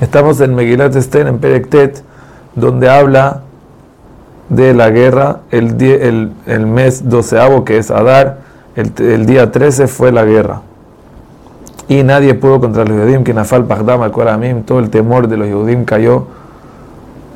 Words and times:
Estamos 0.00 0.42
en 0.42 0.54
Megilat 0.54 0.94
Esther, 0.94 1.26
en 1.26 1.38
Perektet, 1.38 2.02
donde 2.54 2.90
habla 2.90 3.40
de 4.50 4.74
la 4.74 4.90
guerra 4.90 5.40
el, 5.50 6.66
mes 6.66 7.08
doceavo, 7.08 7.64
que 7.64 7.78
es 7.78 7.90
Adar, 7.90 8.40
el, 8.76 8.92
el, 8.98 9.24
día 9.24 9.50
13 9.50 9.86
fue 9.88 10.12
la 10.12 10.26
guerra. 10.26 10.60
Y 11.88 12.02
nadie 12.02 12.34
pudo 12.34 12.60
contra 12.60 12.84
los 12.84 12.94
Yehudim, 12.94 13.24
que 13.24 13.32
Nafal 13.32 13.64
Pagdam 13.64 14.10
Koramim, 14.10 14.64
todo 14.64 14.80
el 14.80 14.90
temor 14.90 15.28
de 15.28 15.38
los 15.38 15.46
Yehudim 15.46 15.86
cayó 15.86 16.26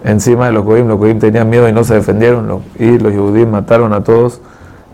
encima 0.04 0.46
de 0.46 0.52
los 0.52 0.64
Goim. 0.64 0.86
Los 0.86 0.98
Goim 0.98 1.18
tenían 1.18 1.48
miedo 1.48 1.66
y 1.66 1.72
no 1.72 1.82
se 1.84 1.94
defendieron, 1.94 2.62
y 2.78 2.98
los 2.98 3.10
Yehudim 3.10 3.48
mataron 3.48 3.94
a 3.94 4.04
todos 4.04 4.42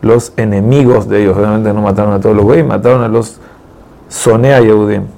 los 0.02 0.32
enemigos 0.36 1.08
de 1.08 1.22
ellos. 1.22 1.36
Obviamente 1.36 1.72
no 1.72 1.82
mataron 1.82 2.12
a 2.12 2.20
todos 2.20 2.36
los 2.36 2.44
Goim, 2.44 2.68
mataron 2.68 3.02
a 3.02 3.08
los 3.08 3.40
Sonea 4.08 4.60
Yehudim. 4.60 5.15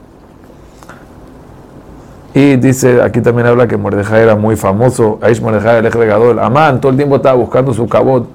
Y 2.34 2.56
dice, 2.56 3.02
aquí 3.02 3.20
también 3.20 3.46
habla 3.46 3.66
que 3.66 3.76
Mordejai 3.76 4.22
era 4.22 4.36
muy 4.36 4.56
famoso. 4.56 5.18
Aish 5.22 5.40
Mordejai, 5.40 5.78
el 5.78 5.90
regador. 5.90 6.38
Amán 6.40 6.80
todo 6.80 6.92
el 6.92 6.96
tiempo 6.96 7.16
estaba 7.16 7.36
buscando 7.36 7.72
su 7.72 7.88
cabot, 7.88 8.28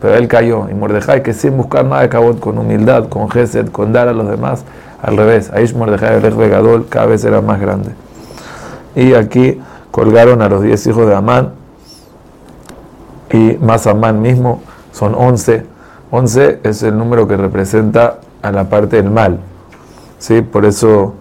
pero 0.00 0.14
él 0.14 0.28
cayó. 0.28 0.68
Y 0.70 0.74
Mordejai, 0.74 1.22
que 1.22 1.34
sin 1.34 1.56
buscar 1.56 1.84
nada 1.84 2.02
de 2.02 2.08
cabot, 2.08 2.40
con 2.40 2.58
humildad, 2.58 3.08
con 3.08 3.30
gesed, 3.30 3.68
con 3.68 3.92
dar 3.92 4.08
a 4.08 4.12
los 4.12 4.28
demás, 4.28 4.64
al 5.02 5.16
revés. 5.16 5.50
Aish 5.52 5.74
Mordejai, 5.74 6.24
el 6.24 6.36
regador, 6.36 6.86
cada 6.88 7.06
vez 7.06 7.24
era 7.24 7.40
más 7.42 7.60
grande. 7.60 7.90
Y 8.96 9.14
aquí 9.14 9.60
colgaron 9.90 10.40
a 10.40 10.48
los 10.48 10.62
diez 10.62 10.86
hijos 10.86 11.06
de 11.06 11.14
Amán. 11.14 11.52
Y 13.30 13.58
más 13.60 13.86
Amán 13.86 14.22
mismo, 14.22 14.62
son 14.92 15.14
once. 15.14 15.66
Once 16.10 16.60
es 16.62 16.82
el 16.82 16.96
número 16.96 17.28
que 17.28 17.36
representa 17.36 18.18
a 18.40 18.52
la 18.52 18.64
parte 18.64 18.96
del 18.96 19.10
mal. 19.10 19.40
¿Sí? 20.18 20.42
Por 20.42 20.64
eso 20.64 21.14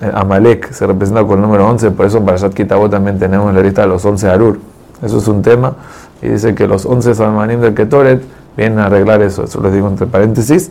Amalek 0.00 0.72
se 0.72 0.86
representa 0.86 1.22
con 1.24 1.38
el 1.38 1.42
número 1.42 1.68
11, 1.68 1.90
por 1.92 2.06
eso 2.06 2.18
en 2.18 2.24
Parashat 2.24 2.54
Kitabot 2.54 2.90
también 2.90 3.18
tenemos 3.18 3.52
la 3.54 3.60
lista 3.60 3.82
de 3.82 3.88
los 3.88 4.04
11 4.04 4.28
Arur. 4.28 4.58
Eso 5.02 5.18
es 5.18 5.28
un 5.28 5.42
tema, 5.42 5.74
y 6.20 6.28
dice 6.28 6.54
que 6.54 6.66
los 6.66 6.86
11 6.86 7.14
Salmanim 7.14 7.60
del 7.60 7.74
Ketoret 7.74 8.22
vienen 8.56 8.78
a 8.78 8.86
arreglar 8.86 9.20
eso, 9.22 9.44
eso 9.44 9.60
lo 9.60 9.70
digo 9.70 9.88
entre 9.88 10.06
paréntesis. 10.06 10.70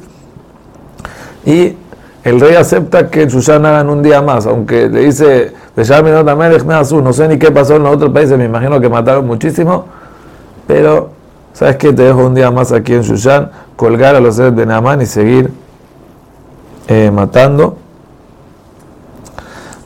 Y 1.45 1.75
el 2.23 2.39
rey 2.39 2.55
acepta 2.55 3.09
que 3.09 3.23
en 3.23 3.29
Shushan 3.29 3.65
hagan 3.65 3.89
un 3.89 4.03
día 4.03 4.21
más, 4.21 4.45
aunque 4.45 4.87
le 4.87 5.05
dice, 5.05 5.53
no 5.75 7.13
sé 7.13 7.27
ni 7.27 7.39
qué 7.39 7.51
pasó 7.51 7.75
en 7.75 7.83
los 7.83 7.95
otros 7.95 8.11
países, 8.11 8.37
me 8.37 8.45
imagino 8.45 8.79
que 8.79 8.89
mataron 8.89 9.25
muchísimo, 9.25 9.85
pero 10.67 11.09
¿sabes 11.53 11.77
qué? 11.77 11.91
Te 11.93 12.03
dejo 12.03 12.25
un 12.25 12.35
día 12.35 12.51
más 12.51 12.71
aquí 12.71 12.93
en 12.93 13.01
Shushan, 13.01 13.49
colgar 13.75 14.15
a 14.15 14.19
los 14.19 14.35
seres 14.35 14.55
de 14.55 14.65
Naaman 14.65 15.01
y 15.01 15.05
seguir 15.07 15.51
eh, 16.87 17.09
matando 17.11 17.77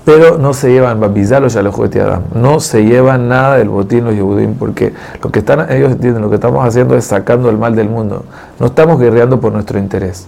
pero 0.05 0.37
no 0.37 0.53
se 0.53 0.71
llevan 0.71 0.99
babizalo 0.99 1.47
de 1.49 2.01
Adam, 2.01 2.21
no 2.35 2.59
se 2.59 2.85
llevan 2.85 3.27
nada 3.27 3.57
del 3.57 3.69
botín 3.69 4.05
los 4.05 4.13
Yehudim, 4.13 4.53
porque 4.53 4.93
lo 5.21 5.31
que 5.31 5.39
están, 5.39 5.71
ellos 5.71 5.93
entienden, 5.93 6.21
lo 6.21 6.29
que 6.29 6.35
estamos 6.35 6.63
haciendo 6.65 6.95
es 6.95 7.05
sacando 7.05 7.49
el 7.49 7.57
mal 7.57 7.75
del 7.75 7.89
mundo. 7.89 8.23
No 8.59 8.67
estamos 8.67 8.99
guerreando 8.99 9.41
por 9.41 9.51
nuestro 9.51 9.79
interés, 9.79 10.27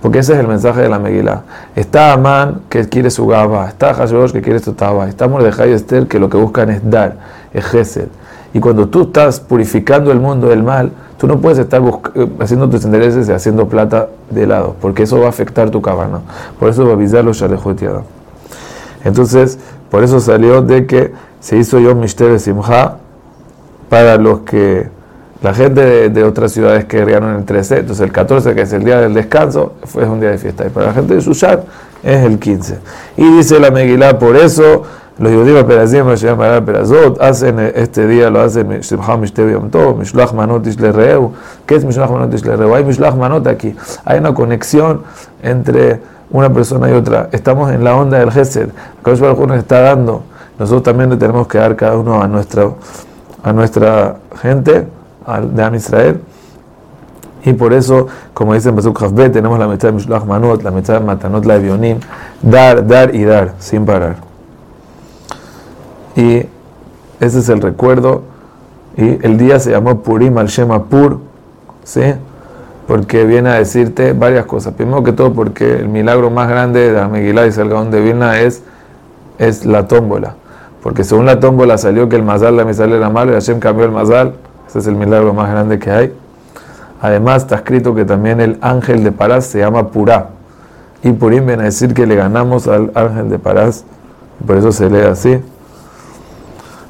porque 0.00 0.20
ese 0.20 0.34
es 0.34 0.38
el 0.38 0.46
mensaje 0.46 0.80
de 0.80 0.88
la 0.88 1.00
Megilá. 1.00 1.42
Está 1.74 2.12
Amán 2.12 2.60
que 2.68 2.88
quiere 2.88 3.10
su 3.10 3.26
gaba, 3.26 3.68
está 3.68 3.92
Hashbosh 3.94 4.30
que 4.30 4.42
quiere 4.42 4.60
su 4.60 4.74
taba, 4.74 5.08
está 5.08 5.26
Mordejai 5.26 5.70
y 5.70 5.72
Esther 5.72 6.06
que 6.06 6.20
lo 6.20 6.30
que 6.30 6.36
buscan 6.36 6.70
es 6.70 6.88
dar, 6.88 7.16
es 7.52 7.64
gesed. 7.64 8.06
Y 8.54 8.60
cuando 8.60 8.88
tú 8.88 9.02
estás 9.02 9.40
purificando 9.40 10.12
el 10.12 10.20
mundo 10.20 10.48
del 10.48 10.62
mal, 10.62 10.92
tú 11.18 11.26
no 11.26 11.40
puedes 11.40 11.58
estar 11.58 11.82
eh, 12.14 12.28
haciendo 12.38 12.70
tus 12.70 12.84
intereses 12.84 13.28
y 13.28 13.32
haciendo 13.32 13.68
plata 13.68 14.06
de 14.30 14.46
lado, 14.46 14.76
porque 14.80 15.02
eso 15.02 15.18
va 15.18 15.26
a 15.26 15.30
afectar 15.30 15.70
tu 15.70 15.82
cabana. 15.82 16.20
Por 16.60 16.68
eso 16.70 16.86
babizalo 16.86 17.32
de 17.32 17.86
Adam. 17.88 18.15
Entonces, 19.04 19.58
por 19.90 20.02
eso 20.02 20.20
salió 20.20 20.62
de 20.62 20.86
que 20.86 21.12
se 21.40 21.56
hizo 21.56 21.78
Yom 21.78 22.00
Mishter 22.00 22.38
Simha 22.40 22.96
para 23.88 24.16
los 24.16 24.40
que 24.40 24.88
la 25.42 25.54
gente 25.54 26.08
de, 26.08 26.24
otras 26.24 26.52
ciudades 26.52 26.86
que 26.86 26.98
querían 26.98 27.24
el 27.36 27.44
13, 27.44 27.80
entonces 27.80 28.04
el 28.04 28.12
14, 28.12 28.54
que 28.54 28.62
es 28.62 28.72
el 28.72 28.84
día 28.84 29.00
del 29.00 29.14
descanso, 29.14 29.74
fue 29.84 30.04
un 30.04 30.18
día 30.18 30.30
de 30.30 30.38
fiesta. 30.38 30.66
Y 30.66 30.70
para 30.70 30.86
la 30.86 30.92
gente 30.94 31.14
de 31.14 31.20
Shushan 31.20 31.60
es 32.02 32.24
el 32.24 32.38
15. 32.38 32.78
Y 33.16 33.36
dice 33.36 33.60
la 33.60 33.70
Megilá, 33.70 34.18
por 34.18 34.36
eso 34.36 34.82
los 35.18 35.32
judíos 35.32 35.64
perazim 35.64 36.04
perazot 36.64 37.22
hacen 37.22 37.58
este 37.58 38.06
día, 38.06 38.28
lo 38.28 38.40
hacen 38.40 38.82
Simha 38.82 39.16
Mishter 39.16 39.50
Yom 39.50 39.70
Tov, 39.70 39.98
Mishlach 39.98 40.34
Manot 40.34 40.66
Ishlereu. 40.66 41.32
¿Qué 41.64 41.76
es 41.76 41.84
Mishlach 41.86 42.10
Manot 42.10 42.34
Ishlereu? 42.34 42.74
Hay 42.74 42.84
Mishlach 42.84 43.14
Manot 43.14 43.46
aquí. 43.46 43.74
Hay 44.04 44.18
una 44.18 44.34
conexión 44.34 45.02
entre 45.42 46.02
una 46.30 46.52
persona 46.52 46.90
y 46.90 46.92
otra. 46.92 47.30
Estamos 47.32 47.72
en 47.72 47.82
la 47.82 47.96
onda 47.96 48.18
del 48.18 48.30
Gesed. 48.30 48.68
Kadosh 49.02 49.20
Baruj 49.20 49.46
nos 49.46 49.56
está 49.56 49.80
dando. 49.80 50.22
Nosotros 50.58 50.82
también 50.82 51.08
le 51.08 51.16
tenemos 51.16 51.46
que 51.48 51.58
dar 51.58 51.76
cada 51.76 51.96
uno 51.96 52.20
a 52.20 52.28
nuestra, 52.28 52.70
a 53.42 53.52
nuestra 53.54 54.16
gente, 54.42 54.86
de 55.52 55.62
Am 55.62 55.74
Israel. 55.74 56.20
Y 57.42 57.54
por 57.54 57.72
eso, 57.72 58.08
como 58.34 58.52
dice 58.52 58.68
en 58.68 58.76
Pasuk 58.76 59.00
tenemos 59.32 59.58
la 59.58 59.66
mitad 59.68 59.88
de 59.88 59.92
Mishlach 59.92 60.24
Manot, 60.24 60.62
la 60.62 60.70
mitad 60.70 60.94
de 60.94 61.00
Matanot 61.00 61.44
la 61.46 61.56
Bionim, 61.56 62.00
dar, 62.42 62.86
dar 62.86 63.14
y 63.14 63.24
dar, 63.24 63.54
sin 63.58 63.86
parar. 63.86 64.25
Y 66.16 66.46
ese 67.20 67.38
es 67.38 67.48
el 67.48 67.60
recuerdo. 67.60 68.22
Y 68.96 69.24
el 69.24 69.36
día 69.38 69.60
se 69.60 69.70
llamó 69.70 70.02
Purim 70.02 70.38
al 70.38 70.48
Shema 70.48 70.84
Pur, 70.84 71.20
¿sí? 71.84 72.14
porque 72.86 73.24
viene 73.24 73.50
a 73.50 73.54
decirte 73.54 74.12
varias 74.12 74.46
cosas. 74.46 74.74
Primero 74.74 75.02
que 75.02 75.12
todo, 75.12 75.32
porque 75.32 75.76
el 75.76 75.88
milagro 75.88 76.30
más 76.30 76.48
grande 76.48 76.92
de 76.92 77.00
Amegilá 77.00 77.46
y 77.46 77.52
Salgaón 77.52 77.90
de 77.90 78.00
Vilna 78.00 78.40
es, 78.40 78.62
es 79.38 79.66
la 79.66 79.88
tómbola. 79.88 80.36
Porque 80.82 81.02
según 81.02 81.26
la 81.26 81.40
tómbola 81.40 81.78
salió 81.78 82.08
que 82.08 82.16
el 82.16 82.22
mazal, 82.22 82.56
la 82.56 82.64
misal 82.64 82.92
era 82.92 83.10
malo 83.10 83.32
y 83.32 83.34
Hashem 83.34 83.58
cambió 83.58 83.84
el 83.84 83.90
mazal. 83.90 84.34
Ese 84.68 84.78
es 84.78 84.86
el 84.86 84.94
milagro 84.94 85.34
más 85.34 85.50
grande 85.50 85.78
que 85.78 85.90
hay. 85.90 86.12
Además, 87.00 87.42
está 87.42 87.56
escrito 87.56 87.94
que 87.94 88.04
también 88.04 88.40
el 88.40 88.56
ángel 88.60 89.02
de 89.02 89.12
Parás 89.12 89.46
se 89.46 89.58
llama 89.58 89.88
Purá. 89.88 90.28
Y 91.02 91.12
Purim 91.12 91.44
viene 91.44 91.62
a 91.62 91.66
decir 91.66 91.92
que 91.92 92.06
le 92.06 92.14
ganamos 92.14 92.68
al 92.68 92.92
ángel 92.94 93.28
de 93.30 93.38
Parás. 93.38 93.84
Por 94.46 94.56
eso 94.56 94.70
se 94.70 94.88
lee 94.88 95.00
así. 95.00 95.40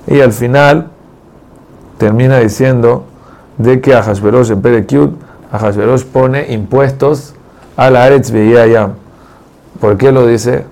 Y 0.07 0.21
al 0.21 0.33
final 0.33 0.89
termina 1.99 2.39
diciendo 2.39 3.05
de 3.59 3.81
que 3.81 3.95
a 3.95 4.03
Hashverosh 4.03 4.51
en 4.51 4.63
Perekiut 4.63 5.27
Ahasverosh 5.53 6.05
pone 6.05 6.53
impuestos 6.53 7.35
a 7.77 7.91
la 7.91 8.05
Aretz 8.05 8.31
Yam. 8.33 8.95
¿Por 9.81 9.97
qué 9.97 10.11
lo 10.13 10.27
dice? 10.27 10.65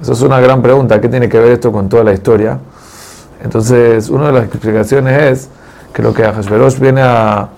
Eso 0.00 0.12
es 0.12 0.22
una 0.22 0.40
gran 0.40 0.62
pregunta. 0.62 1.00
¿Qué 1.00 1.08
tiene 1.08 1.28
que 1.28 1.38
ver 1.38 1.52
esto 1.52 1.72
con 1.72 1.88
toda 1.88 2.04
la 2.04 2.12
historia? 2.12 2.58
Entonces, 3.42 4.08
una 4.08 4.26
de 4.26 4.32
las 4.32 4.44
explicaciones 4.44 5.22
es 5.22 5.48
que 5.92 6.02
lo 6.02 6.12
que 6.14 6.24
Ahasverosh 6.24 6.78
viene 6.78 7.02
a. 7.02 7.48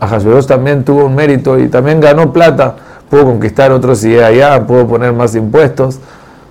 Ahasverosh 0.00 0.46
también 0.46 0.84
tuvo 0.84 1.04
un 1.04 1.14
mérito 1.14 1.58
y 1.58 1.68
también 1.68 2.00
ganó 2.00 2.32
plata. 2.32 2.76
Pudo 3.08 3.24
conquistar 3.24 3.72
otros 3.72 4.04
allá, 4.04 4.66
pudo 4.66 4.86
poner 4.86 5.12
más 5.12 5.34
impuestos. 5.34 5.98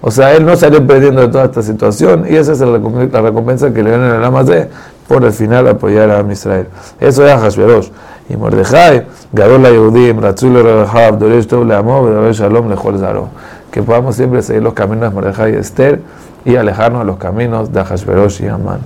O 0.07 0.11
sea, 0.11 0.33
él 0.37 0.45
no 0.45 0.55
salió 0.55 0.87
perdiendo 0.87 1.19
de 1.19 1.27
toda 1.27 1.43
esta 1.43 1.61
situación 1.61 2.27
y 2.29 2.35
esa 2.37 2.53
es 2.53 2.61
la 2.61 3.21
recompensa 3.21 3.73
que 3.73 3.83
le 3.83 3.91
dan 3.91 4.05
en 4.05 4.15
el 4.15 4.23
Amazé 4.23 4.69
por 5.05 5.25
al 5.25 5.33
final 5.33 5.67
apoyar 5.67 6.09
a 6.09 6.31
Israel. 6.31 6.67
Eso 6.97 7.27
es 7.27 7.33
Ahasverosh. 7.33 7.89
Y 8.29 8.37
Mordejai, 8.37 9.05
Gadol 9.33 9.63
Yehudim, 9.63 10.21
Ratzul 10.21 10.63
Rahav, 10.63 11.19
Doresh 11.19 11.47
Tov 11.47 11.65
Leamov, 11.65 12.31
Shalom 12.31 12.69
Lechol 12.69 12.99
Zaro. 12.99 13.27
Que 13.69 13.83
podamos 13.83 14.15
siempre 14.15 14.41
seguir 14.41 14.63
los 14.63 14.73
caminos 14.73 15.09
de 15.09 15.09
Mordejai 15.09 15.55
y 15.55 15.57
Esther 15.57 15.99
y 16.45 16.55
alejarnos 16.55 17.01
de 17.01 17.05
los 17.05 17.17
caminos 17.17 17.73
de 17.73 17.83
Hashverosh 17.83 18.43
y 18.43 18.47
Amán. 18.47 18.79